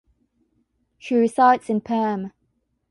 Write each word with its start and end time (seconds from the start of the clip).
She 0.97 1.13
resides 1.13 1.69
in 1.69 1.79
Perm. 1.81 2.33